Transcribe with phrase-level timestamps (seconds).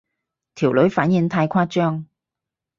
[0.55, 2.07] 條女反應太誇張